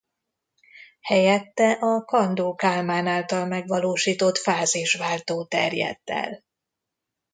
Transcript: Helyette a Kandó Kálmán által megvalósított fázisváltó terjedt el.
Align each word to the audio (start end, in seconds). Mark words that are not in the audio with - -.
Helyette 1.01 1.71
a 1.71 2.05
Kandó 2.05 2.55
Kálmán 2.55 3.07
által 3.07 3.45
megvalósított 3.45 4.37
fázisváltó 4.37 5.45
terjedt 5.45 6.09
el. 6.09 6.43